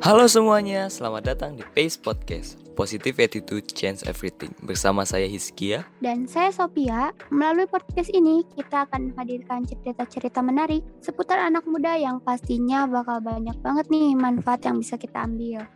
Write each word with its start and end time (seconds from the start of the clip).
Halo 0.00 0.24
semuanya, 0.24 0.88
selamat 0.88 1.22
datang 1.28 1.52
di 1.60 1.64
Pace 1.76 2.00
Podcast 2.00 2.56
Positive 2.72 3.20
Attitude 3.20 3.68
Change 3.68 4.00
Everything 4.08 4.48
Bersama 4.64 5.04
saya 5.04 5.28
Hizkia 5.28 5.84
Dan 6.00 6.24
saya 6.24 6.48
Sophia. 6.48 7.12
Melalui 7.28 7.68
podcast 7.68 8.08
ini, 8.08 8.40
kita 8.56 8.88
akan 8.88 9.12
menghadirkan 9.12 9.68
cerita-cerita 9.68 10.40
menarik 10.40 10.80
seputar 11.04 11.36
anak 11.44 11.68
muda 11.68 12.00
yang 12.00 12.16
pastinya 12.16 12.88
bakal 12.88 13.20
banyak 13.20 13.52
banget 13.60 13.92
nih 13.92 14.16
manfaat 14.16 14.64
yang 14.64 14.80
bisa 14.80 14.96
kita 14.96 15.20
ambil. 15.20 15.68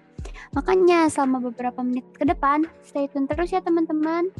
Makanya 0.56 1.12
selama 1.12 1.44
beberapa 1.52 1.84
menit 1.84 2.08
ke 2.16 2.24
depan, 2.24 2.64
stay 2.80 3.04
tune 3.12 3.28
terus 3.28 3.52
ya 3.52 3.60
teman-teman. 3.60 4.32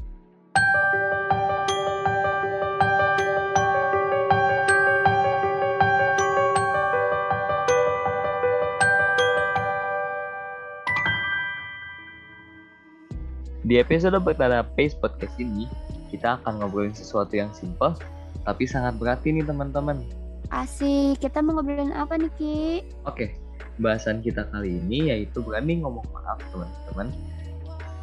Di 13.64 13.81
episode 13.81 14.21
pertama 14.21 14.61
Pace 14.77 14.93
Podcast 14.93 15.41
ini 15.41 15.64
Kita 16.13 16.36
akan 16.36 16.61
ngobrolin 16.61 16.93
sesuatu 16.93 17.32
yang 17.32 17.49
simple 17.57 17.96
Tapi 18.45 18.68
sangat 18.68 19.00
berarti 19.00 19.32
nih 19.32 19.41
teman-teman 19.49 20.05
Asik, 20.53 21.25
kita 21.25 21.41
mau 21.41 21.57
ngobrolin 21.57 21.89
apa 21.96 22.21
nih 22.21 22.29
Ki? 22.36 22.85
Oke, 23.08 23.32
bahasan 23.81 24.21
kita 24.21 24.45
kali 24.53 24.77
ini 24.85 25.08
yaitu 25.08 25.41
berani 25.41 25.81
ngomong 25.81 26.05
maaf 26.13 26.45
teman-teman 26.53 27.08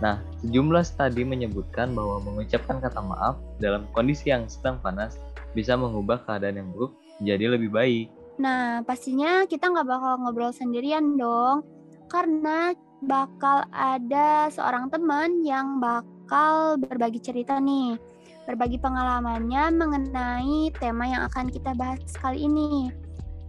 Nah, 0.01 0.17
sejumlah 0.41 0.81
studi 0.81 1.21
menyebutkan 1.21 1.93
bahwa 1.93 2.17
mengucapkan 2.25 2.81
kata 2.81 2.97
maaf 3.05 3.37
dalam 3.61 3.85
kondisi 3.93 4.33
yang 4.33 4.49
sedang 4.49 4.81
panas 4.81 5.21
bisa 5.53 5.77
mengubah 5.77 6.25
keadaan 6.25 6.57
yang 6.57 6.69
buruk 6.73 6.97
menjadi 7.21 7.53
lebih 7.53 7.69
baik. 7.69 8.07
Nah, 8.41 8.81
pastinya 8.81 9.45
kita 9.45 9.69
nggak 9.69 9.85
bakal 9.85 10.17
ngobrol 10.25 10.49
sendirian 10.49 11.21
dong. 11.21 11.61
Karena 12.09 12.73
bakal 13.01 13.65
ada 13.73 14.47
seorang 14.53 14.89
teman 14.93 15.41
yang 15.41 15.81
bakal 15.81 16.77
berbagi 16.77 17.17
cerita 17.21 17.57
nih. 17.57 17.97
Berbagi 18.45 18.81
pengalamannya 18.81 19.73
mengenai 19.73 20.73
tema 20.77 21.05
yang 21.05 21.21
akan 21.29 21.49
kita 21.49 21.73
bahas 21.77 22.01
kali 22.17 22.45
ini. 22.45 22.89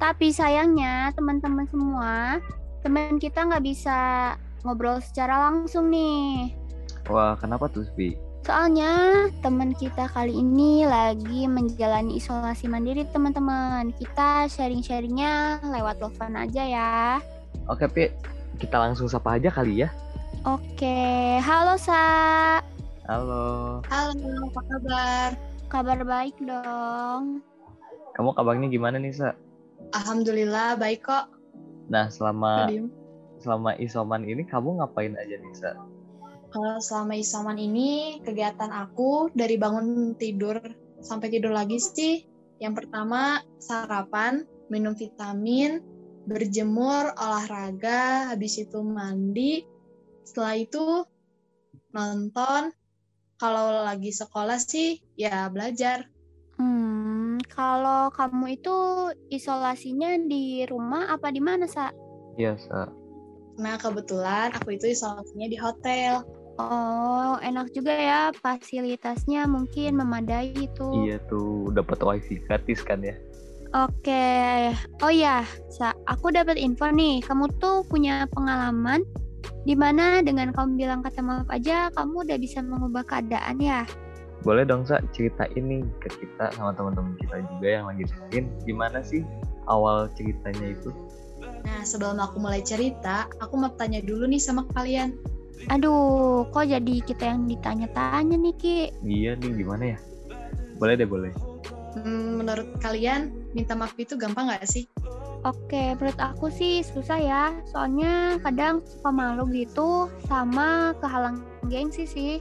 Tapi 0.01 0.35
sayangnya 0.35 1.15
teman-teman 1.15 1.65
semua, 1.71 2.43
teman 2.83 3.17
kita 3.17 3.47
nggak 3.47 3.65
bisa 3.65 4.01
ngobrol 4.65 4.99
secara 4.99 5.49
langsung 5.49 5.89
nih. 5.93 6.53
Wah, 7.07 7.39
kenapa 7.39 7.71
tuh, 7.71 7.87
Spi? 7.87 8.19
Soalnya 8.43 9.31
teman 9.39 9.71
kita 9.71 10.11
kali 10.11 10.35
ini 10.35 10.83
lagi 10.83 11.47
menjalani 11.47 12.19
isolasi 12.19 12.67
mandiri 12.67 13.07
teman-teman. 13.15 13.95
Kita 13.95 14.51
sharing-sharingnya 14.51 15.63
lewat 15.63 16.03
telepon 16.03 16.35
aja 16.35 16.63
ya. 16.67 16.95
Oke, 17.71 17.87
Pi. 17.87 18.11
Kita 18.61 18.77
langsung 18.81 19.09
sapa 19.09 19.37
aja 19.41 19.49
kali 19.49 19.85
ya. 19.87 19.89
Oke, 20.43 21.39
halo 21.39 21.79
Sa. 21.79 22.03
Halo. 23.07 23.79
Halo, 23.87 24.31
apa 24.51 24.61
kabar? 24.67 25.29
Kabar 25.71 25.99
baik 26.03 26.37
dong. 26.43 27.41
Kamu 28.19 28.35
kabarnya 28.35 28.69
gimana 28.69 28.99
nih, 28.99 29.15
Sa? 29.15 29.33
Alhamdulillah 29.95 30.77
baik 30.77 31.07
kok. 31.07 31.31
Nah, 31.89 32.09
selama 32.11 32.69
Diem. 32.69 32.89
selama 33.39 33.75
isoman 33.79 34.23
ini 34.27 34.43
kamu 34.47 34.83
ngapain 34.83 35.15
aja 35.15 35.37
nih, 35.39 35.55
Sa? 35.55 35.73
Kalau 36.53 36.77
selama 36.85 37.17
isoman 37.17 37.57
ini 37.57 38.21
kegiatan 38.21 38.69
aku 38.69 39.33
dari 39.33 39.57
bangun 39.57 40.13
tidur 40.21 40.61
sampai 41.01 41.33
tidur 41.33 41.57
lagi 41.57 41.81
sih. 41.81 42.23
Yang 42.63 42.85
pertama 42.85 43.43
sarapan, 43.59 44.47
minum 44.71 44.95
vitamin, 44.95 45.83
berjemur, 46.27 47.15
olahraga, 47.19 48.35
habis 48.35 48.59
itu 48.61 48.79
mandi. 48.83 49.67
Setelah 50.23 50.55
itu 50.59 50.85
nonton. 51.91 52.73
Kalau 53.41 53.83
lagi 53.83 54.15
sekolah 54.15 54.59
sih 54.63 55.03
ya 55.19 55.51
belajar. 55.51 56.07
Hmm, 56.63 57.43
kalau 57.51 58.07
kamu 58.15 58.55
itu 58.55 58.77
isolasinya 59.35 60.15
di 60.15 60.63
rumah 60.63 61.11
apa 61.11 61.35
di 61.35 61.43
mana, 61.43 61.67
Sa? 61.67 61.91
Iya, 62.39 62.55
Sa. 62.55 62.87
Nah 63.59 63.77
kebetulan 63.77 64.55
aku 64.55 64.79
itu 64.79 64.95
isolasinya 64.95 65.49
di 65.51 65.59
hotel. 65.59 66.23
Oh, 66.61 67.41
enak 67.41 67.73
juga 67.73 67.97
ya 67.97 68.23
fasilitasnya 68.31 69.49
mungkin 69.49 69.99
memadai 69.99 70.53
itu. 70.55 70.89
Iya 71.09 71.17
tuh, 71.27 71.73
dapat 71.73 71.99
wifi 72.05 72.39
gratis 72.45 72.85
kan 72.85 73.01
ya? 73.01 73.17
Oke. 73.73 74.69
Oh 75.01 75.09
ya, 75.09 75.49
Sa, 75.73 75.97
aku 76.05 76.29
dapat 76.29 76.61
info 76.61 76.93
nih. 76.93 77.25
Kamu 77.25 77.49
tuh 77.57 77.81
punya 77.89 78.29
pengalaman 78.29 79.01
di 79.65 79.73
mana 79.73 80.21
dengan 80.21 80.53
kamu 80.53 80.77
bilang 80.77 81.01
kata 81.01 81.25
maaf 81.25 81.49
aja, 81.49 81.89
kamu 81.97 82.29
udah 82.29 82.37
bisa 82.37 82.61
mengubah 82.61 83.01
keadaan 83.09 83.57
ya. 83.57 83.89
Boleh 84.45 84.69
dong, 84.69 84.85
Sa, 84.85 85.01
cerita 85.17 85.49
ini 85.57 85.81
ke 86.05 86.13
kita 86.21 86.53
sama 86.53 86.77
teman-teman 86.77 87.17
kita 87.17 87.41
juga 87.57 87.67
yang 87.81 87.89
lagi 87.89 88.05
dengerin. 88.05 88.47
Gimana 88.69 89.01
sih 89.01 89.25
awal 89.65 90.13
ceritanya 90.21 90.77
itu? 90.77 90.93
Nah 91.65 91.81
sebelum 91.87 92.21
aku 92.21 92.45
mulai 92.45 92.61
cerita, 92.61 93.25
aku 93.41 93.57
mau 93.57 93.73
tanya 93.73 94.05
dulu 94.05 94.29
nih 94.29 94.43
sama 94.43 94.69
kalian. 94.77 95.17
Aduh, 95.71 96.45
kok 96.51 96.67
jadi 96.67 96.95
kita 97.07 97.25
yang 97.25 97.47
ditanya-tanya 97.47 98.35
nih, 98.35 98.55
Ki? 98.59 98.79
Iya 99.01 99.39
nih, 99.39 99.63
gimana 99.63 99.95
ya? 99.95 99.99
Boleh 100.77 100.99
deh, 100.99 101.07
boleh. 101.07 101.31
Hmm, 101.95 102.43
menurut 102.43 102.67
kalian 102.83 103.42
minta 103.53 103.77
maaf 103.77 103.93
itu 103.97 104.17
gampang 104.17 104.49
nggak 104.49 104.65
sih? 104.65 104.89
Oke, 105.43 105.99
menurut 105.99 106.19
aku 106.23 106.49
sih 106.49 106.87
susah 106.87 107.19
ya. 107.19 107.45
Soalnya 107.67 108.39
kadang 108.41 108.79
suka 108.87 109.11
malu 109.11 109.45
gitu 109.51 110.07
sama 110.31 110.95
kehalang 111.03 111.43
gengsi 111.67 112.07
sih. 112.07 112.35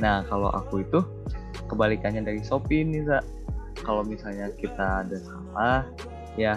Nah, 0.00 0.24
kalau 0.26 0.48
aku 0.48 0.80
itu 0.80 1.04
kebalikannya 1.68 2.24
dari 2.24 2.40
Shopee 2.40 2.82
nih, 2.82 3.04
Sa. 3.04 3.20
Kalau 3.84 4.00
misalnya 4.04 4.48
kita 4.56 5.04
ada 5.04 5.16
salah, 5.20 5.80
ya 6.36 6.56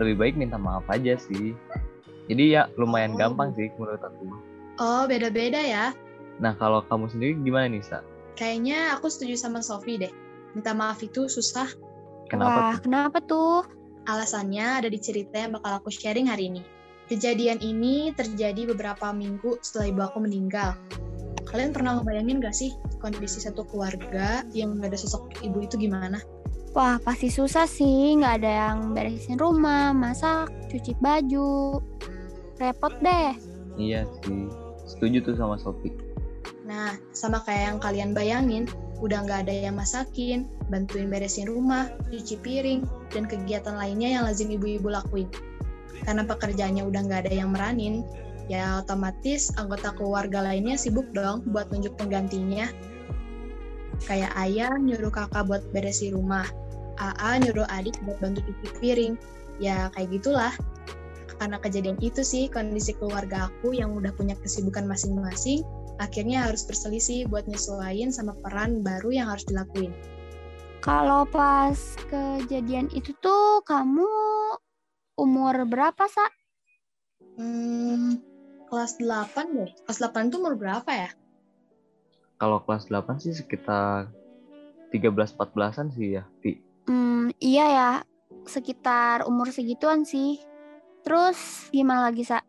lebih 0.00 0.16
baik 0.16 0.34
minta 0.40 0.56
maaf 0.56 0.84
aja 0.88 1.20
sih. 1.20 1.52
Jadi 2.32 2.56
ya 2.56 2.68
lumayan 2.80 3.12
Oh. 3.12 3.18
gampang 3.20 3.52
sih 3.52 3.68
menurut 3.76 4.00
aku. 4.00 4.24
Oh, 4.80 5.04
beda-beda 5.04 5.60
ya. 5.60 5.92
Nah, 6.40 6.56
kalau 6.56 6.80
kamu 6.88 7.12
sendiri 7.12 7.32
gimana 7.44 7.68
nih, 7.68 7.84
Sa? 7.84 8.00
Kayaknya 8.40 8.96
aku 8.96 9.12
setuju 9.12 9.36
sama 9.36 9.60
Sofi 9.60 10.00
deh. 10.00 10.12
Minta 10.56 10.72
maaf 10.72 11.04
itu 11.04 11.28
susah. 11.28 11.68
Kenapa 12.32 12.48
Wah, 12.48 12.72
tuh? 12.72 12.80
kenapa 12.88 13.18
tuh? 13.20 13.60
Alasannya 14.08 14.80
ada 14.80 14.88
di 14.88 14.96
cerita 14.96 15.36
yang 15.36 15.52
bakal 15.52 15.84
aku 15.84 15.92
sharing 15.92 16.32
hari 16.32 16.48
ini. 16.48 16.64
Kejadian 17.12 17.60
ini 17.60 18.08
terjadi 18.16 18.72
beberapa 18.72 19.12
minggu 19.12 19.60
setelah 19.60 19.92
ibu 19.92 20.00
aku 20.00 20.18
meninggal. 20.24 20.72
Kalian 21.44 21.76
pernah 21.76 22.00
ngebayangin 22.00 22.40
gak 22.40 22.56
sih 22.56 22.72
kondisi 23.04 23.44
satu 23.44 23.68
keluarga 23.68 24.48
yang 24.56 24.80
gak 24.80 24.96
ada 24.96 24.98
sosok 25.04 25.44
ibu 25.44 25.60
itu 25.60 25.76
gimana? 25.76 26.24
Wah, 26.72 26.96
pasti 27.04 27.28
susah 27.28 27.68
sih. 27.68 28.16
Nggak 28.16 28.34
ada 28.40 28.50
yang 28.72 28.96
beresin 28.96 29.36
rumah, 29.36 29.92
masak, 29.92 30.48
cuci 30.72 30.96
baju. 31.04 31.84
Repot 32.56 32.96
deh. 33.04 33.36
Iya 33.76 34.08
sih. 34.24 34.48
Setuju 34.88 35.20
tuh 35.20 35.36
sama 35.36 35.60
Shopee. 35.60 35.92
Nah, 36.62 36.94
sama 37.10 37.42
kayak 37.42 37.74
yang 37.74 37.78
kalian 37.82 38.10
bayangin, 38.14 38.64
udah 39.02 39.26
nggak 39.26 39.50
ada 39.50 39.54
yang 39.66 39.74
masakin, 39.74 40.46
bantuin 40.70 41.10
beresin 41.10 41.50
rumah, 41.50 41.90
cuci 42.06 42.38
piring, 42.38 42.86
dan 43.10 43.26
kegiatan 43.26 43.74
lainnya 43.74 44.14
yang 44.14 44.22
lazim 44.22 44.46
ibu-ibu 44.46 44.86
lakuin. 44.86 45.26
Karena 46.06 46.22
pekerjaannya 46.22 46.86
udah 46.86 47.00
nggak 47.02 47.20
ada 47.26 47.32
yang 47.34 47.50
meranin, 47.50 48.06
ya 48.46 48.78
otomatis 48.78 49.50
anggota 49.58 49.90
keluarga 49.94 50.42
lainnya 50.42 50.78
sibuk 50.78 51.10
dong 51.10 51.42
buat 51.50 51.70
nunjuk 51.74 51.98
penggantinya. 51.98 52.70
Kayak 54.06 54.34
ayah 54.38 54.70
nyuruh 54.78 55.10
kakak 55.10 55.46
buat 55.46 55.62
beresin 55.74 56.14
rumah, 56.14 56.46
AA 56.98 57.42
nyuruh 57.42 57.66
adik 57.70 57.98
buat 58.06 58.18
bantu 58.22 58.42
cuci 58.46 58.68
piring. 58.78 59.14
Ya 59.58 59.90
kayak 59.94 60.14
gitulah. 60.14 60.54
Karena 61.38 61.58
kejadian 61.58 61.98
itu 61.98 62.22
sih 62.22 62.46
kondisi 62.46 62.94
keluarga 62.94 63.50
aku 63.50 63.74
yang 63.74 63.94
udah 63.98 64.14
punya 64.14 64.38
kesibukan 64.38 64.86
masing-masing, 64.86 65.66
akhirnya 66.00 66.48
harus 66.48 66.64
berselisih 66.64 67.28
buat 67.28 67.44
nyesuaiin 67.48 68.14
sama 68.14 68.36
peran 68.40 68.80
baru 68.80 69.10
yang 69.12 69.26
harus 69.28 69.44
dilakuin. 69.48 69.92
Kalau 70.82 71.22
pas 71.30 71.78
kejadian 72.10 72.90
itu 72.90 73.14
tuh 73.22 73.62
kamu 73.62 74.08
umur 75.14 75.54
berapa, 75.68 76.04
Sa? 76.10 76.26
Hmm, 77.38 78.18
kelas 78.66 78.98
8 78.98 79.56
deh. 79.56 79.70
Kelas 79.86 79.98
8 80.02 80.32
tuh 80.34 80.42
umur 80.42 80.58
berapa 80.58 80.90
ya? 80.90 81.10
Kalau 82.34 82.58
kelas 82.66 82.90
8 82.90 83.22
sih 83.22 83.30
sekitar 83.30 84.10
13-14an 84.90 85.94
sih 85.94 86.18
ya, 86.18 86.26
Pi. 86.42 86.58
Hmm, 86.90 87.30
iya 87.38 87.66
ya. 87.70 87.92
Sekitar 88.42 89.22
umur 89.30 89.54
segituan 89.54 90.02
sih. 90.02 90.42
Terus 91.06 91.70
gimana 91.70 92.10
lagi, 92.10 92.26
Sa? 92.26 92.42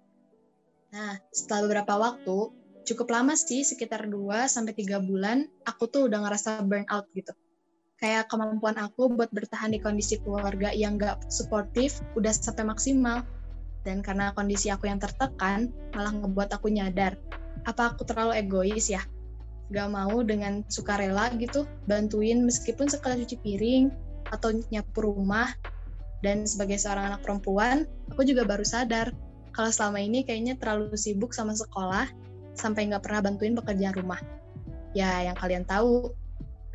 Nah, 0.90 1.22
setelah 1.30 1.70
beberapa 1.70 1.94
waktu, 2.02 2.38
cukup 2.84 3.08
lama 3.12 3.34
sih, 3.34 3.64
sekitar 3.64 4.08
2 4.08 4.48
sampai 4.48 4.76
3 4.76 5.00
bulan, 5.00 5.48
aku 5.64 5.88
tuh 5.88 6.12
udah 6.12 6.20
ngerasa 6.28 6.64
burnout 6.64 7.08
gitu. 7.16 7.32
Kayak 7.98 8.28
kemampuan 8.28 8.76
aku 8.76 9.08
buat 9.16 9.32
bertahan 9.32 9.72
di 9.72 9.80
kondisi 9.80 10.20
keluarga 10.20 10.76
yang 10.76 11.00
gak 11.00 11.32
suportif 11.32 12.04
udah 12.20 12.36
sampai 12.36 12.68
maksimal. 12.68 13.24
Dan 13.84 14.00
karena 14.04 14.32
kondisi 14.36 14.72
aku 14.72 14.88
yang 14.88 15.00
tertekan, 15.00 15.72
malah 15.96 16.12
ngebuat 16.12 16.56
aku 16.56 16.72
nyadar, 16.72 17.20
apa 17.68 17.96
aku 17.96 18.04
terlalu 18.08 18.40
egois 18.40 18.92
ya? 18.92 19.04
Gak 19.72 19.92
mau 19.92 20.24
dengan 20.24 20.64
sukarela 20.68 21.32
gitu, 21.40 21.68
bantuin 21.88 22.44
meskipun 22.44 22.88
sekali 22.92 23.24
cuci 23.24 23.38
piring, 23.44 23.86
atau 24.32 24.56
nyapu 24.72 25.04
rumah. 25.04 25.52
Dan 26.24 26.48
sebagai 26.48 26.80
seorang 26.80 27.12
anak 27.12 27.22
perempuan, 27.28 27.84
aku 28.12 28.24
juga 28.24 28.48
baru 28.48 28.64
sadar 28.64 29.12
kalau 29.54 29.70
selama 29.70 30.02
ini 30.02 30.26
kayaknya 30.26 30.58
terlalu 30.58 30.98
sibuk 30.98 31.32
sama 31.32 31.54
sekolah, 31.54 32.10
sampai 32.54 32.90
nggak 32.90 33.04
pernah 33.04 33.22
bantuin 33.26 33.58
pekerjaan 33.58 33.96
rumah. 33.98 34.22
Ya, 34.94 35.26
yang 35.26 35.38
kalian 35.38 35.66
tahu, 35.66 36.14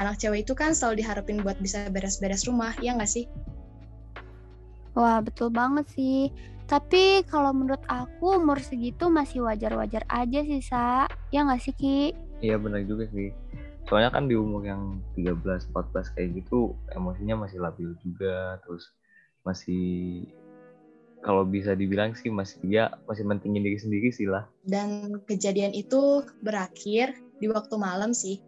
anak 0.02 0.18
cewek 0.18 0.46
itu 0.46 0.54
kan 0.54 0.74
selalu 0.74 1.02
diharapin 1.02 1.42
buat 1.42 1.58
bisa 1.58 1.86
beres-beres 1.90 2.46
rumah, 2.46 2.74
ya 2.82 2.94
nggak 2.94 3.10
sih? 3.10 3.26
Wah, 4.98 5.22
betul 5.22 5.54
banget 5.54 5.86
sih. 5.94 6.34
Tapi 6.68 7.24
kalau 7.24 7.54
menurut 7.54 7.80
aku 7.88 8.36
umur 8.36 8.60
segitu 8.60 9.08
masih 9.08 9.46
wajar-wajar 9.46 10.04
aja 10.10 10.40
sih, 10.44 10.60
Sa. 10.60 11.06
Ya 11.32 11.46
nggak 11.46 11.62
sih, 11.62 11.74
Ki? 11.74 11.98
Iya 12.42 12.58
benar 12.58 12.82
juga 12.84 13.08
sih. 13.14 13.32
Soalnya 13.88 14.12
kan 14.12 14.28
di 14.28 14.36
umur 14.36 14.66
yang 14.68 15.00
13, 15.16 15.70
14 15.72 16.12
kayak 16.12 16.44
gitu 16.44 16.76
emosinya 16.92 17.48
masih 17.48 17.62
labil 17.62 17.96
juga, 18.04 18.60
terus 18.60 18.92
masih 19.48 20.28
kalau 21.22 21.42
bisa 21.42 21.74
dibilang 21.74 22.14
sih 22.14 22.30
masih 22.30 22.58
dia 22.62 22.84
masih 23.10 23.26
mentingin 23.26 23.64
diri 23.64 23.78
sendiri 23.78 24.08
sih 24.14 24.30
lah. 24.30 24.46
Dan 24.62 25.18
kejadian 25.26 25.74
itu 25.74 26.22
berakhir 26.42 27.14
di 27.42 27.50
waktu 27.50 27.74
malam 27.78 28.14
sih. 28.14 28.38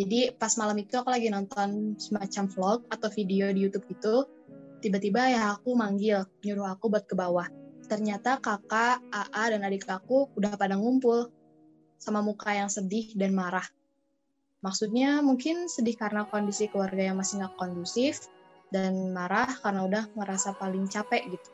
Jadi 0.00 0.32
pas 0.38 0.54
malam 0.56 0.80
itu 0.80 0.96
aku 0.96 1.12
lagi 1.12 1.28
nonton 1.28 1.98
semacam 2.00 2.44
vlog 2.48 2.80
atau 2.88 3.08
video 3.12 3.52
di 3.52 3.68
YouTube 3.68 3.84
itu, 3.92 4.24
tiba-tiba 4.80 5.28
ya 5.28 5.42
aku 5.52 5.76
manggil, 5.76 6.24
nyuruh 6.40 6.72
aku 6.72 6.88
buat 6.88 7.04
ke 7.04 7.12
bawah. 7.12 7.44
Ternyata 7.84 8.38
kakak, 8.40 9.02
AA, 9.10 9.44
dan 9.52 9.66
adik 9.66 9.84
aku 9.90 10.30
udah 10.38 10.56
pada 10.56 10.78
ngumpul 10.78 11.28
sama 12.00 12.24
muka 12.24 12.54
yang 12.54 12.70
sedih 12.72 13.12
dan 13.18 13.36
marah. 13.36 13.66
Maksudnya 14.64 15.20
mungkin 15.20 15.68
sedih 15.68 15.98
karena 15.98 16.24
kondisi 16.24 16.70
keluarga 16.70 17.12
yang 17.12 17.20
masih 17.20 17.44
nggak 17.44 17.58
kondusif, 17.60 18.24
dan 18.70 19.10
marah 19.10 19.50
karena 19.60 19.84
udah 19.84 20.04
ngerasa 20.16 20.56
paling 20.56 20.86
capek 20.86 21.28
gitu. 21.34 21.50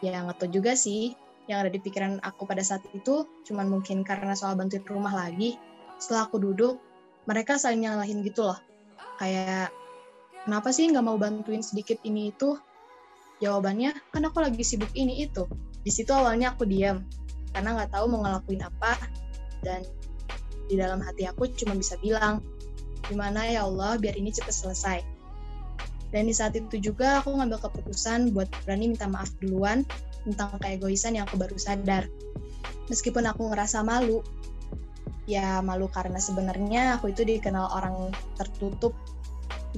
Ya 0.00 0.24
nggak 0.24 0.40
tahu 0.40 0.50
juga 0.60 0.72
sih, 0.72 1.12
yang 1.44 1.66
ada 1.66 1.70
di 1.72 1.80
pikiran 1.82 2.20
aku 2.24 2.48
pada 2.48 2.64
saat 2.64 2.84
itu 2.96 3.28
cuman 3.44 3.68
mungkin 3.68 4.00
karena 4.00 4.32
soal 4.32 4.56
bantuin 4.56 4.84
rumah 4.88 5.12
lagi. 5.12 5.60
Setelah 6.00 6.28
aku 6.30 6.40
duduk, 6.40 6.80
mereka 7.28 7.60
saling 7.60 7.84
nyalahin 7.84 8.24
gitu 8.24 8.48
loh. 8.48 8.58
Kayak 9.20 9.68
kenapa 10.48 10.72
sih 10.72 10.88
nggak 10.88 11.04
mau 11.04 11.20
bantuin 11.20 11.60
sedikit 11.60 12.00
ini 12.06 12.32
itu? 12.32 12.56
Jawabannya, 13.40 13.92
kan 14.12 14.24
aku 14.24 14.40
lagi 14.40 14.60
sibuk 14.64 14.92
ini 14.96 15.24
itu. 15.24 15.44
Di 15.80 15.88
situ 15.92 16.12
awalnya 16.12 16.52
aku 16.52 16.68
diam, 16.68 17.04
karena 17.56 17.76
nggak 17.76 17.92
tahu 17.92 18.04
mau 18.08 18.20
ngelakuin 18.24 18.60
apa, 18.64 19.00
dan 19.64 19.80
di 20.68 20.76
dalam 20.76 21.00
hati 21.00 21.24
aku 21.24 21.48
cuma 21.56 21.72
bisa 21.72 21.96
bilang, 22.04 22.44
gimana 23.08 23.48
ya 23.48 23.64
Allah 23.64 23.96
biar 23.96 24.12
ini 24.16 24.28
cepat 24.28 24.52
selesai. 24.52 25.19
Dan 26.10 26.26
di 26.26 26.34
saat 26.34 26.58
itu 26.58 26.76
juga 26.82 27.22
aku 27.22 27.38
ngambil 27.38 27.62
keputusan 27.70 28.34
buat 28.34 28.50
berani 28.66 28.94
minta 28.94 29.06
maaf 29.06 29.30
duluan 29.38 29.86
tentang 30.26 30.58
keegoisan 30.58 31.14
yang 31.14 31.24
aku 31.30 31.38
baru 31.38 31.54
sadar. 31.54 32.10
Meskipun 32.90 33.30
aku 33.30 33.54
ngerasa 33.54 33.86
malu, 33.86 34.18
ya 35.30 35.62
malu 35.62 35.86
karena 35.86 36.18
sebenarnya 36.18 36.98
aku 36.98 37.14
itu 37.14 37.22
dikenal 37.22 37.70
orang 37.70 38.10
tertutup. 38.34 38.92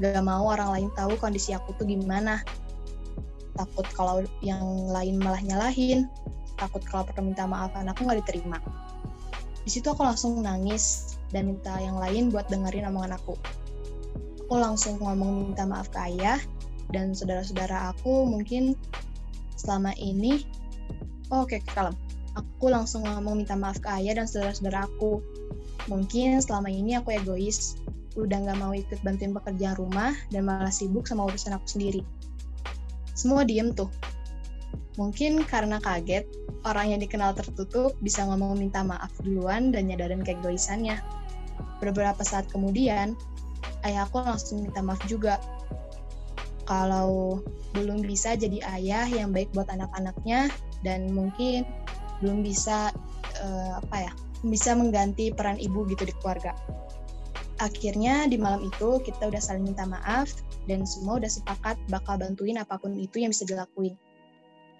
Gak 0.00 0.24
mau 0.24 0.48
orang 0.48 0.72
lain 0.72 0.88
tahu 0.96 1.20
kondisi 1.20 1.52
aku 1.52 1.76
tuh 1.76 1.84
gimana. 1.84 2.40
Takut 3.52 3.84
kalau 3.92 4.24
yang 4.40 4.64
lain 4.88 5.20
malah 5.20 5.44
nyalahin. 5.44 6.08
Takut 6.56 6.80
kalau 6.88 7.04
permintaan 7.04 7.52
maafan 7.52 7.92
aku 7.92 8.08
nggak 8.08 8.24
diterima. 8.24 8.56
Di 9.62 9.68
situ 9.68 9.92
aku 9.92 10.00
langsung 10.00 10.40
nangis 10.40 11.14
dan 11.28 11.52
minta 11.52 11.76
yang 11.76 12.00
lain 12.00 12.32
buat 12.32 12.48
dengerin 12.48 12.88
omongan 12.88 13.20
aku 13.20 13.36
aku 14.52 14.60
langsung 14.60 15.00
ngomong 15.00 15.48
minta 15.48 15.64
maaf 15.64 15.88
ke 15.88 15.96
ayah 16.12 16.36
dan 16.92 17.16
saudara-saudara 17.16 17.88
aku 17.88 18.28
mungkin 18.28 18.76
selama 19.56 19.96
ini 19.96 20.44
oh, 21.32 21.48
oke 21.48 21.56
okay, 21.56 21.64
kalem 21.72 21.96
aku 22.36 22.68
langsung 22.68 23.08
ngomong 23.08 23.40
minta 23.40 23.56
maaf 23.56 23.80
ke 23.80 23.88
ayah 23.96 24.20
dan 24.20 24.28
saudara-saudara 24.28 24.84
aku 24.84 25.24
mungkin 25.88 26.36
selama 26.44 26.68
ini 26.68 27.00
aku 27.00 27.16
egois 27.16 27.80
udah 28.12 28.44
nggak 28.44 28.60
mau 28.60 28.76
ikut 28.76 29.00
bantuin 29.00 29.32
pekerjaan 29.32 29.72
rumah 29.72 30.12
dan 30.28 30.44
malah 30.44 30.68
sibuk 30.68 31.08
sama 31.08 31.24
urusan 31.32 31.56
aku 31.56 31.64
sendiri. 31.72 32.04
Semua 33.16 33.48
diem 33.48 33.72
tuh. 33.72 33.88
Mungkin 35.00 35.48
karena 35.48 35.80
kaget, 35.80 36.28
orang 36.68 36.92
yang 36.92 37.00
dikenal 37.00 37.32
tertutup 37.32 37.96
bisa 38.04 38.28
ngomong 38.28 38.60
minta 38.60 38.84
maaf 38.84 39.16
duluan 39.24 39.72
dan 39.72 39.88
nyadarin 39.88 40.20
keegoisannya. 40.20 41.00
Beberapa 41.80 42.20
saat 42.20 42.52
kemudian, 42.52 43.16
ayahku 43.86 44.22
langsung 44.22 44.64
minta 44.64 44.80
maaf 44.80 45.00
juga. 45.06 45.38
Kalau 46.66 47.42
belum 47.74 48.06
bisa 48.06 48.38
jadi 48.38 48.62
ayah 48.78 49.10
yang 49.10 49.34
baik 49.34 49.50
buat 49.52 49.66
anak-anaknya 49.68 50.48
dan 50.86 51.10
mungkin 51.10 51.66
belum 52.22 52.46
bisa 52.46 52.94
uh, 53.42 53.82
apa 53.82 54.08
ya, 54.08 54.12
bisa 54.46 54.72
mengganti 54.78 55.34
peran 55.34 55.58
ibu 55.58 55.82
gitu 55.90 56.06
di 56.06 56.14
keluarga 56.22 56.54
akhirnya 57.62 58.26
di 58.26 58.42
malam 58.42 58.66
itu 58.66 58.98
kita 59.06 59.30
udah 59.30 59.38
saling 59.38 59.62
minta 59.62 59.86
maaf 59.86 60.34
dan 60.66 60.82
semua 60.82 61.22
udah 61.22 61.30
sepakat 61.30 61.78
bakal 61.86 62.18
bantuin 62.18 62.58
apa 62.58 62.74
pun 62.74 62.98
itu 62.98 63.22
yang 63.22 63.30
bisa 63.30 63.46
dilakuin. 63.46 63.94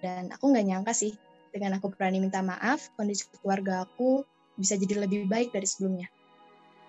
Dan 0.03 0.35
aku 0.35 0.51
nggak 0.51 0.67
nyangka 0.67 0.91
sih, 0.91 1.15
dengan 1.55 1.79
aku 1.79 1.95
berani 1.95 2.19
minta 2.19 2.43
maaf, 2.43 2.91
kondisi 2.99 3.23
keluarga 3.39 3.87
aku 3.87 4.27
bisa 4.59 4.75
jadi 4.75 5.07
lebih 5.07 5.31
baik 5.31 5.55
dari 5.55 5.63
sebelumnya. 5.63 6.11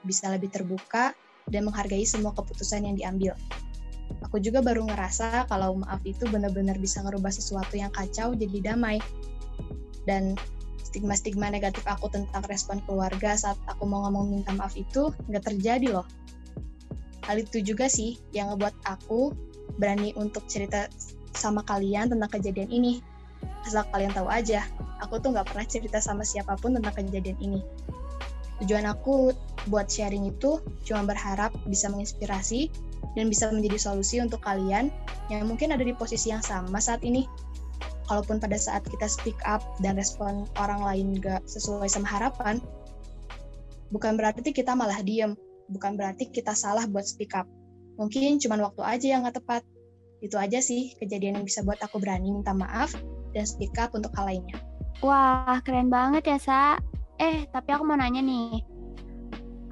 Bisa 0.03 0.27
lebih 0.35 0.51
terbuka 0.51 1.15
dan 1.49 1.69
menghargai 1.69 2.05
semua 2.05 2.33
keputusan 2.33 2.89
yang 2.89 2.97
diambil. 2.97 3.33
Aku 4.29 4.41
juga 4.41 4.61
baru 4.61 4.85
ngerasa 4.85 5.49
kalau 5.49 5.81
maaf 5.81 6.01
itu 6.05 6.25
benar-benar 6.29 6.77
bisa 6.77 7.01
ngerubah 7.05 7.33
sesuatu 7.33 7.77
yang 7.77 7.93
kacau 7.93 8.37
jadi 8.37 8.73
damai. 8.73 9.01
Dan 10.05 10.37
stigma-stigma 10.85 11.49
negatif 11.49 11.83
aku 11.89 12.13
tentang 12.13 12.45
respon 12.47 12.79
keluarga 12.85 13.35
saat 13.35 13.57
aku 13.67 13.89
mau 13.89 14.05
ngomong 14.07 14.31
minta 14.31 14.53
maaf 14.53 14.77
itu 14.77 15.11
nggak 15.29 15.45
terjadi 15.49 16.01
loh. 16.01 16.07
Hal 17.25 17.41
itu 17.41 17.65
juga 17.65 17.89
sih 17.89 18.21
yang 18.37 18.53
ngebuat 18.53 18.85
aku 18.85 19.33
berani 19.81 20.13
untuk 20.15 20.45
cerita 20.47 20.87
sama 21.33 21.65
kalian 21.65 22.13
tentang 22.13 22.31
kejadian 22.31 22.69
ini. 22.69 23.01
Asal 23.65 23.89
kalian 23.89 24.13
tahu 24.13 24.29
aja, 24.29 24.69
aku 25.01 25.19
tuh 25.25 25.33
nggak 25.33 25.49
pernah 25.49 25.65
cerita 25.65 25.99
sama 25.99 26.21
siapa 26.21 26.55
pun 26.61 26.77
tentang 26.77 26.93
kejadian 26.93 27.41
ini. 27.41 27.61
Tujuan 28.63 28.85
aku 28.87 29.33
buat 29.69 29.89
sharing 29.89 30.29
itu 30.29 30.61
cuma 30.85 31.09
berharap 31.09 31.55
bisa 31.69 31.89
menginspirasi 31.89 32.69
dan 33.15 33.31
bisa 33.31 33.49
menjadi 33.49 33.79
solusi 33.79 34.21
untuk 34.21 34.43
kalian 34.43 34.91
yang 35.33 35.47
mungkin 35.49 35.73
ada 35.73 35.85
di 35.87 35.95
posisi 35.97 36.29
yang 36.35 36.43
sama 36.43 36.83
saat 36.83 37.01
ini 37.07 37.25
kalaupun 38.09 38.37
pada 38.41 38.57
saat 38.61 38.85
kita 38.85 39.09
speak 39.09 39.39
up 39.49 39.65
dan 39.81 39.97
respon 39.97 40.45
orang 40.61 40.81
lain 40.85 41.07
gak 41.21 41.41
sesuai 41.49 41.89
sama 41.89 42.09
harapan, 42.09 42.61
bukan 43.89 44.21
berarti 44.21 44.53
kita 44.53 44.77
malah 44.77 45.01
diem, 45.01 45.33
bukan 45.73 45.97
berarti 45.97 46.29
kita 46.29 46.53
salah 46.53 46.85
buat 46.85 47.09
speak 47.09 47.33
up. 47.33 47.49
Mungkin 47.97 48.43
cuma 48.43 48.59
waktu 48.61 48.83
aja 48.85 49.07
yang 49.17 49.25
gak 49.25 49.41
tepat. 49.41 49.63
Itu 50.21 50.41
aja 50.41 50.61
sih 50.61 50.97
kejadian 51.01 51.41
yang 51.41 51.47
bisa 51.47 51.61
buat 51.61 51.81
aku 51.85 52.01
berani 52.01 52.33
minta 52.33 52.57
maaf 52.57 52.97
dan 53.37 53.45
speak 53.45 53.77
up 53.77 53.93
untuk 53.93 54.13
hal 54.17 54.29
lainnya. 54.29 54.57
Wah, 55.05 55.61
keren 55.61 55.93
banget 55.93 56.25
ya, 56.25 56.39
Sa. 56.41 56.63
Eh, 57.21 57.45
tapi 57.53 57.77
aku 57.77 57.85
mau 57.85 57.95
nanya 57.95 58.25
nih. 58.25 58.74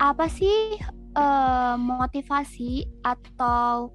Apa 0.02 0.26
sih 0.26 0.82
uh, 1.14 1.78
motivasi 1.78 2.90
atau 3.06 3.94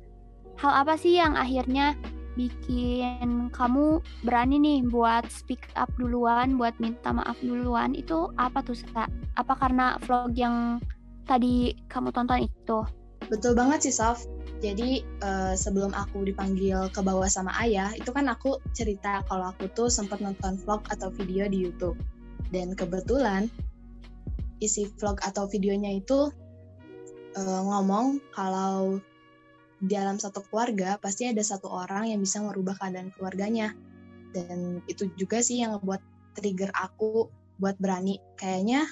hal 0.55 0.73
apa 0.87 0.95
sih 0.95 1.19
yang 1.19 1.35
akhirnya 1.35 1.99
bikin 2.39 3.51
kamu 3.51 3.99
berani 4.23 4.55
nih 4.55 4.79
buat 4.87 5.27
speak 5.27 5.67
up 5.75 5.91
duluan, 5.99 6.55
buat 6.55 6.71
minta 6.79 7.11
maaf 7.11 7.35
duluan, 7.43 7.91
itu 7.91 8.31
apa 8.39 8.63
tuh, 8.63 8.77
Sa? 8.77 9.11
Apa 9.35 9.59
karena 9.59 9.99
vlog 10.07 10.31
yang 10.39 10.79
tadi 11.27 11.75
kamu 11.91 12.15
tonton 12.15 12.47
itu? 12.47 12.79
Betul 13.27 13.57
banget 13.59 13.89
sih, 13.89 13.91
Sof. 13.91 14.23
Jadi 14.63 15.03
uh, 15.25 15.57
sebelum 15.59 15.91
aku 15.91 16.23
dipanggil 16.23 16.87
ke 16.93 17.03
bawah 17.03 17.27
sama 17.27 17.51
ayah, 17.59 17.91
itu 17.97 18.15
kan 18.15 18.31
aku 18.31 18.63
cerita 18.71 19.27
kalau 19.27 19.51
aku 19.51 19.67
tuh 19.75 19.91
sempat 19.91 20.23
nonton 20.23 20.55
vlog 20.63 20.87
atau 20.87 21.11
video 21.11 21.51
di 21.51 21.67
YouTube. 21.67 21.99
Dan 22.53 22.77
kebetulan 22.79 23.51
isi 24.57 24.89
vlog 24.97 25.21
atau 25.21 25.45
videonya 25.45 25.93
itu 25.97 26.31
uh, 27.37 27.61
ngomong 27.65 28.21
kalau 28.33 28.97
dalam 29.77 30.17
satu 30.17 30.41
keluarga 30.49 30.97
pasti 30.97 31.29
ada 31.29 31.41
satu 31.45 31.69
orang 31.69 32.09
yang 32.09 32.19
bisa 32.21 32.41
merubah 32.41 32.73
keadaan 32.77 33.13
keluarganya. 33.13 33.77
Dan 34.33 34.81
itu 34.89 35.09
juga 35.15 35.41
sih 35.41 35.61
yang 35.61 35.77
ngebuat 35.77 36.01
trigger 36.37 36.73
aku 36.73 37.29
buat 37.61 37.77
berani. 37.77 38.17
Kayaknya 38.37 38.89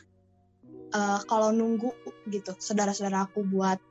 uh, 0.93 1.19
kalau 1.25 1.49
nunggu 1.49 1.89
gitu 2.29 2.53
saudara-saudara 2.57 3.25
aku 3.29 3.41
buat 3.45 3.81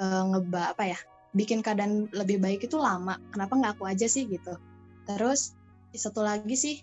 uh, 0.00 0.24
ngeba 0.32 0.76
apa 0.76 0.84
ya 0.92 0.98
bikin 1.36 1.60
keadaan 1.60 2.08
lebih 2.12 2.40
baik 2.40 2.68
itu 2.68 2.76
lama. 2.76 3.16
Kenapa 3.32 3.56
nggak 3.56 3.72
aku 3.80 3.84
aja 3.88 4.08
sih 4.08 4.28
gitu? 4.28 4.56
Terus 5.08 5.56
satu 5.96 6.20
lagi 6.20 6.52
sih 6.52 6.76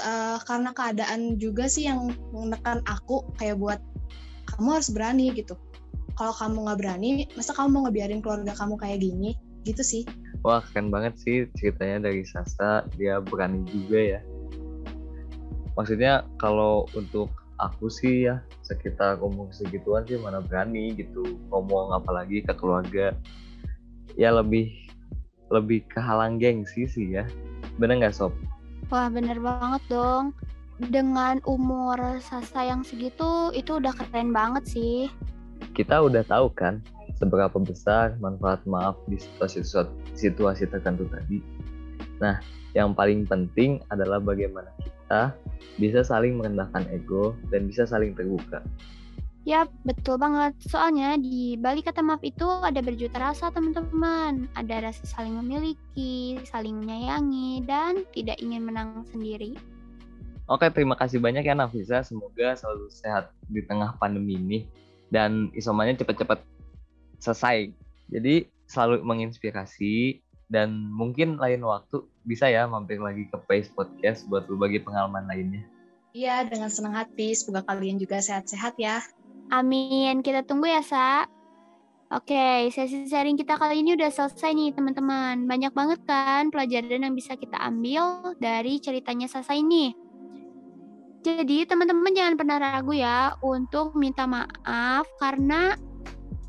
uh, 0.00 0.38
karena 0.42 0.70
keadaan 0.72 1.36
juga 1.38 1.66
sih 1.66 1.86
yang 1.86 2.10
menekan 2.32 2.80
aku 2.88 3.26
kayak 3.38 3.58
buat 3.58 3.80
kamu 4.54 4.78
harus 4.78 4.90
berani 4.90 5.34
gitu. 5.34 5.58
Kalau 6.14 6.30
kamu 6.30 6.70
nggak 6.70 6.78
berani 6.78 7.08
masa 7.34 7.50
kamu 7.56 7.68
mau 7.74 7.80
ngebiarin 7.88 8.22
keluarga 8.22 8.54
kamu 8.54 8.78
kayak 8.78 9.02
gini? 9.02 9.34
Gitu 9.66 9.82
sih. 9.82 10.02
Wah 10.44 10.60
keren 10.60 10.92
banget 10.92 11.16
sih 11.18 11.48
ceritanya 11.56 12.10
dari 12.10 12.22
Sasa 12.22 12.86
dia 12.94 13.18
berani 13.18 13.64
juga 13.66 13.98
ya. 13.98 14.20
Maksudnya 15.74 16.22
kalau 16.38 16.86
untuk 16.94 17.32
aku 17.58 17.90
sih 17.90 18.28
ya 18.30 18.44
sekitar 18.62 19.18
ngomong 19.18 19.50
segituan 19.50 20.06
sih 20.06 20.20
mana 20.20 20.38
berani 20.44 20.94
gitu. 20.94 21.40
Ngomong 21.50 21.96
apalagi 21.96 22.44
ke 22.44 22.52
keluarga. 22.54 23.16
Ya 24.14 24.30
lebih 24.30 24.70
lebih 25.50 25.82
kehalang 25.90 26.38
gengsi 26.38 26.86
sih 26.86 27.18
ya. 27.18 27.26
Bener 27.80 27.98
nggak 27.98 28.14
sob 28.14 28.30
wah 28.88 29.08
bener 29.08 29.38
banget 29.40 29.82
dong 29.88 30.34
dengan 30.90 31.38
umur 31.46 32.18
Sasa 32.18 32.66
yang 32.66 32.82
segitu 32.82 33.54
itu 33.54 33.78
udah 33.78 33.94
keren 33.94 34.34
banget 34.34 34.64
sih 34.66 35.06
kita 35.74 36.02
udah 36.02 36.22
tahu 36.26 36.50
kan 36.54 36.82
seberapa 37.18 37.56
besar 37.62 38.18
manfaat 38.18 38.60
maaf 38.66 38.98
di 39.06 39.16
situasi 39.16 39.62
situasi 40.14 40.66
tertentu 40.68 41.06
tadi. 41.08 41.38
Nah, 42.18 42.38
yang 42.74 42.92
paling 42.92 43.26
penting 43.26 43.82
adalah 43.90 44.18
bagaimana 44.18 44.70
kita 44.82 45.34
bisa 45.78 46.02
saling 46.02 46.38
merendahkan 46.38 46.86
ego 46.90 47.34
dan 47.50 47.70
bisa 47.70 47.86
saling 47.86 48.14
terbuka. 48.14 48.62
Yap, 49.44 49.68
betul 49.84 50.16
banget. 50.16 50.56
Soalnya 50.72 51.20
di 51.20 51.60
balik 51.60 51.92
kata 51.92 52.00
maaf 52.00 52.24
itu 52.24 52.48
ada 52.64 52.80
berjuta 52.80 53.20
rasa, 53.20 53.52
teman-teman. 53.52 54.48
Ada 54.56 54.88
rasa 54.88 55.04
saling 55.04 55.36
memiliki, 55.36 56.40
saling 56.48 56.80
menyayangi, 56.80 57.60
dan 57.68 58.08
tidak 58.16 58.40
ingin 58.40 58.64
menang 58.64 59.04
sendiri. 59.12 59.52
Oke, 60.48 60.68
terima 60.72 60.96
kasih 60.96 61.20
banyak 61.20 61.44
ya 61.44 61.52
Nafisa. 61.52 62.00
Semoga 62.00 62.56
selalu 62.56 62.88
sehat 62.88 63.36
di 63.52 63.60
tengah 63.64 63.96
pandemi 64.00 64.40
ini 64.40 64.58
dan 65.12 65.52
isomannya 65.52 66.00
cepat-cepat 66.00 66.40
selesai. 67.20 67.68
Jadi 68.08 68.48
selalu 68.64 69.04
menginspirasi 69.04 70.24
dan 70.48 70.88
mungkin 70.88 71.36
lain 71.36 71.64
waktu 71.64 72.00
bisa 72.24 72.48
ya 72.48 72.64
mampir 72.64 73.00
lagi 73.00 73.28
ke 73.28 73.36
Pace 73.44 73.68
Podcast 73.72 74.24
buat 74.28 74.48
berbagi 74.48 74.80
pengalaman 74.84 75.28
lainnya. 75.28 75.64
Iya, 76.14 76.46
dengan 76.46 76.70
senang 76.70 76.94
hati. 76.94 77.34
Semoga 77.34 77.64
kalian 77.64 77.98
juga 77.98 78.20
sehat-sehat 78.20 78.78
ya. 78.78 79.00
Amin. 79.52 80.24
Kita 80.24 80.46
tunggu 80.46 80.70
ya, 80.70 80.80
Sa. 80.80 81.26
Oke, 82.14 82.70
sesi 82.70 83.08
sharing 83.10 83.34
kita 83.34 83.58
kali 83.58 83.82
ini 83.82 83.98
udah 83.98 84.06
selesai 84.06 84.54
nih, 84.54 84.70
teman-teman. 84.76 85.50
Banyak 85.50 85.72
banget 85.74 86.00
kan 86.06 86.52
pelajaran 86.52 87.02
yang 87.02 87.16
bisa 87.16 87.34
kita 87.34 87.58
ambil 87.58 88.36
dari 88.38 88.78
ceritanya 88.78 89.26
Sasa 89.26 89.56
ini. 89.56 89.96
Jadi 91.24 91.64
teman-teman 91.64 92.12
jangan 92.12 92.36
pernah 92.36 92.56
ragu 92.60 92.92
ya 92.92 93.32
untuk 93.40 93.96
minta 93.96 94.28
maaf 94.28 95.08
karena 95.16 95.72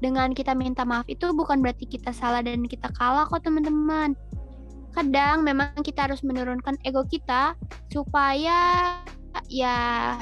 dengan 0.04 0.36
kita 0.36 0.52
minta 0.52 0.84
maaf 0.84 1.08
itu 1.08 1.32
bukan 1.32 1.64
berarti 1.64 1.88
kita 1.88 2.12
salah 2.12 2.44
dan 2.44 2.68
kita 2.68 2.92
kalah 3.00 3.24
kok 3.24 3.48
teman-teman. 3.48 4.20
Kadang 4.92 5.48
memang 5.48 5.72
kita 5.80 6.12
harus 6.12 6.20
menurunkan 6.28 6.76
ego 6.84 7.08
kita 7.08 7.56
supaya 7.88 9.00
ya 9.48 10.20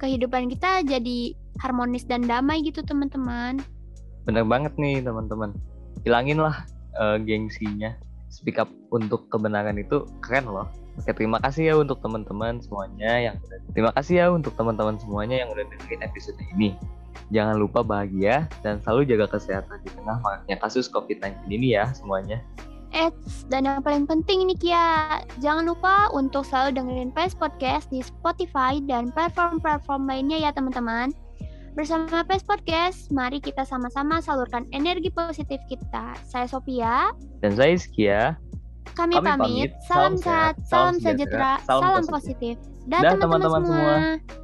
kehidupan 0.00 0.48
kita 0.48 0.80
jadi 0.82 1.36
harmonis 1.60 2.06
dan 2.06 2.24
damai 2.24 2.62
gitu 2.62 2.80
teman-teman. 2.82 3.62
Bener 4.24 4.44
banget 4.46 4.72
nih 4.80 5.04
teman-teman. 5.04 5.52
Hilangin 6.02 6.40
lah 6.40 6.64
uh, 6.98 7.20
gengsinya. 7.20 7.94
Speak 8.32 8.58
up 8.58 8.70
untuk 8.90 9.30
kebenaran 9.30 9.78
itu 9.78 10.08
keren 10.18 10.50
loh. 10.50 10.66
Oke, 10.98 11.10
terima 11.10 11.42
kasih 11.42 11.70
ya 11.70 11.74
untuk 11.74 11.98
teman-teman 12.02 12.62
semuanya 12.62 13.18
yang 13.18 13.36
terima 13.74 13.90
kasih 13.94 14.14
ya 14.14 14.26
untuk 14.30 14.54
teman-teman 14.54 14.94
semuanya 14.98 15.42
yang 15.42 15.50
udah 15.50 15.66
dengerin 15.66 16.02
episode 16.06 16.38
ini. 16.54 16.74
Jangan 17.34 17.58
lupa 17.58 17.82
bahagia 17.82 18.46
dan 18.62 18.78
selalu 18.82 19.10
jaga 19.10 19.38
kesehatan 19.38 19.82
di 19.82 19.90
tengah 19.90 20.22
maraknya 20.22 20.56
kasus 20.62 20.86
COVID-19 20.90 21.50
ini 21.50 21.74
ya 21.74 21.90
semuanya. 21.94 22.38
Eits, 22.94 23.42
dan 23.50 23.66
yang 23.66 23.82
paling 23.82 24.06
penting 24.06 24.46
ini 24.46 24.54
Kia, 24.54 25.18
jangan 25.42 25.66
lupa 25.66 26.14
untuk 26.14 26.46
selalu 26.46 26.78
dengerin 26.78 27.10
PES 27.10 27.34
Podcast 27.34 27.90
di 27.90 27.98
Spotify 27.98 28.78
dan 28.86 29.10
platform-platform 29.10 30.06
lainnya 30.06 30.38
ya 30.38 30.50
teman-teman. 30.54 31.10
Bersama 31.74 32.22
PES 32.22 32.46
Podcast, 32.46 33.10
mari 33.10 33.42
kita 33.42 33.66
sama-sama 33.66 34.22
salurkan 34.22 34.62
energi 34.70 35.10
positif 35.10 35.58
kita. 35.66 36.14
Saya 36.22 36.46
Sophia. 36.46 37.10
Dan 37.42 37.58
saya 37.58 37.74
Iskia. 37.74 38.38
Kami, 38.94 39.18
Kami 39.18 39.26
pamit. 39.26 39.42
pamit. 39.42 39.70
Salam 39.90 40.14
sehat, 40.14 40.54
salam 40.70 41.02
sejahtera, 41.02 41.58
salam, 41.66 41.82
salam 41.82 42.04
positif. 42.06 42.54
Dan 42.86 43.18
teman-teman 43.18 43.66
semua. 43.66 43.74
semua. 43.74 44.43